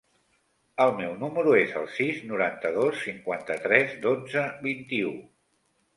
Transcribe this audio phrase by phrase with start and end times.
[0.85, 5.13] El meu número es el sis, noranta-dos, cinquanta-tres, dotze, vint-i-u.